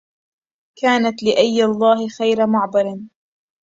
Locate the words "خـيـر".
2.09-2.47